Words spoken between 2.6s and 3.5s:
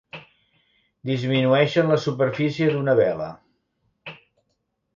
d'una vela.